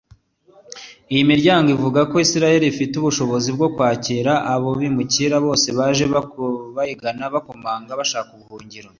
[1.13, 6.05] Iyi miryango ivuga ko Israel ifite ubushobozi bwo kwakira abo bimukira bose ‘baje
[6.75, 8.89] bayigana bakomanga bashaka ubuhungiro